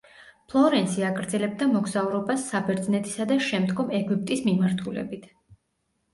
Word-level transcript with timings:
ფლორენსი 0.51 1.03
აგრძელებდა 1.09 1.67
მოგზაურობას 1.73 2.47
საბერძნეთისა 2.53 3.29
და 3.33 3.39
შემდგომ 3.51 3.93
ეგვიპტის 4.01 4.43
მიმართულებით. 4.51 5.31